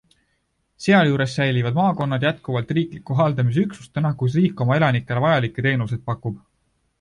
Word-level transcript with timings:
Sealjuures 0.85 1.35
säilivad 1.39 1.77
maakonnad 1.79 2.25
jätkuvalt 2.27 2.73
riikliku 2.77 3.19
haldamise 3.19 3.67
üksustena, 3.69 4.13
kus 4.23 4.39
riik 4.39 4.65
oma 4.67 4.79
elanikele 4.81 5.23
vajalikke 5.27 5.67
teenuseid 5.69 6.05
pakub. 6.11 6.43